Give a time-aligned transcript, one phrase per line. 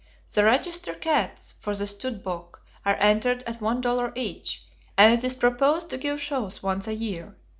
[0.33, 4.65] The register cats for the stud book are entered at one dollar each,
[4.97, 7.35] and it is proposed to give shows once a year.